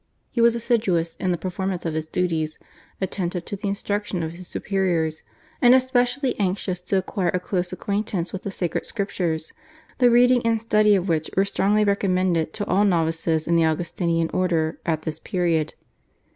He 0.31 0.41
was 0.41 0.55
assiduous 0.55 1.13
in 1.17 1.29
the 1.29 1.37
performance 1.37 1.85
of 1.85 1.93
his 1.93 2.07
duties, 2.07 2.57
attentive 2.99 3.45
to 3.45 3.55
the 3.55 3.67
instruction 3.67 4.23
of 4.23 4.31
his 4.31 4.47
superiors, 4.47 5.21
and 5.61 5.75
especially 5.75 6.35
anxious 6.39 6.81
to 6.81 6.97
acquire 6.97 7.29
a 7.35 7.39
close 7.39 7.71
acquaintance 7.71 8.33
with 8.33 8.41
the 8.41 8.49
Sacred 8.49 8.87
Scriptures, 8.87 9.53
the 9.99 10.09
reading 10.09 10.41
and 10.43 10.59
study 10.59 10.95
of 10.95 11.07
which 11.07 11.29
were 11.37 11.45
strongly 11.45 11.83
recommended 11.83 12.51
to 12.53 12.65
all 12.65 12.83
novices 12.83 13.47
in 13.47 13.55
the 13.55 13.65
Augustinian 13.67 14.31
order 14.33 14.79
at 14.87 15.03
this 15.03 15.19
period. 15.19 15.75